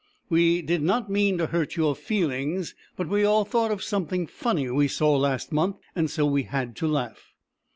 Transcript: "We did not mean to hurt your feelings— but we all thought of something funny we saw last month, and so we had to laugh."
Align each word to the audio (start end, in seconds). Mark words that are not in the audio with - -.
"We 0.39 0.63
did 0.63 0.81
not 0.81 1.11
mean 1.11 1.37
to 1.37 1.45
hurt 1.45 1.75
your 1.75 1.95
feelings— 1.95 2.73
but 2.97 3.07
we 3.07 3.23
all 3.23 3.45
thought 3.45 3.69
of 3.69 3.83
something 3.83 4.25
funny 4.25 4.67
we 4.71 4.87
saw 4.87 5.15
last 5.15 5.51
month, 5.51 5.75
and 5.95 6.09
so 6.09 6.25
we 6.25 6.41
had 6.41 6.75
to 6.77 6.87
laugh." 6.87 7.35